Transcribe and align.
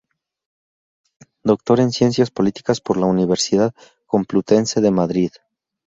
Doctor 1.43 1.79
en 1.79 1.91
Ciencias 1.91 2.31
Políticas 2.31 2.81
por 2.81 2.97
la 2.97 3.05
Universidad 3.05 3.75
Complutense 4.07 4.81
de 4.81 4.89
Madrid. 4.89 5.29